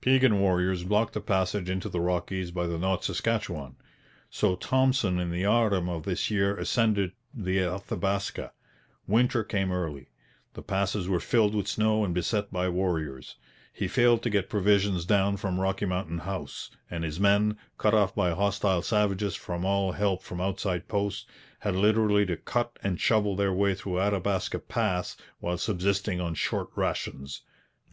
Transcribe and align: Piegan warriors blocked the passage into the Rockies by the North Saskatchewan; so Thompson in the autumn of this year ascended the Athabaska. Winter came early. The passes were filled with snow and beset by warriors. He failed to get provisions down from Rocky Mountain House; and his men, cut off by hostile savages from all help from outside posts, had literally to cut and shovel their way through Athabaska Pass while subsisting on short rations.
Piegan 0.00 0.40
warriors 0.40 0.82
blocked 0.82 1.12
the 1.14 1.20
passage 1.20 1.70
into 1.70 1.88
the 1.88 2.00
Rockies 2.00 2.50
by 2.50 2.66
the 2.66 2.78
North 2.80 3.04
Saskatchewan; 3.04 3.76
so 4.28 4.56
Thompson 4.56 5.20
in 5.20 5.30
the 5.30 5.44
autumn 5.44 5.88
of 5.88 6.02
this 6.02 6.32
year 6.32 6.56
ascended 6.56 7.12
the 7.32 7.58
Athabaska. 7.60 8.50
Winter 9.06 9.44
came 9.44 9.70
early. 9.70 10.08
The 10.54 10.64
passes 10.64 11.08
were 11.08 11.20
filled 11.20 11.54
with 11.54 11.68
snow 11.68 12.02
and 12.04 12.12
beset 12.12 12.50
by 12.52 12.68
warriors. 12.68 13.36
He 13.72 13.86
failed 13.86 14.20
to 14.24 14.30
get 14.30 14.48
provisions 14.48 15.04
down 15.04 15.36
from 15.36 15.60
Rocky 15.60 15.86
Mountain 15.86 16.18
House; 16.18 16.72
and 16.90 17.04
his 17.04 17.20
men, 17.20 17.56
cut 17.78 17.94
off 17.94 18.12
by 18.16 18.32
hostile 18.32 18.82
savages 18.82 19.36
from 19.36 19.64
all 19.64 19.92
help 19.92 20.24
from 20.24 20.40
outside 20.40 20.88
posts, 20.88 21.24
had 21.60 21.76
literally 21.76 22.26
to 22.26 22.36
cut 22.36 22.76
and 22.82 23.00
shovel 23.00 23.36
their 23.36 23.52
way 23.52 23.76
through 23.76 24.00
Athabaska 24.00 24.58
Pass 24.58 25.16
while 25.38 25.56
subsisting 25.56 26.20
on 26.20 26.34
short 26.34 26.70
rations. 26.74 27.42